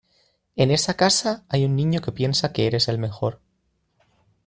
En 0.55 0.71
esa 0.71 0.95
casa 0.95 1.45
hay 1.47 1.63
un 1.63 1.75
niño 1.75 2.01
que 2.01 2.11
piensa 2.11 2.51
que 2.53 2.65
eres 2.65 2.87
el 2.87 2.97
mejor. 2.97 3.39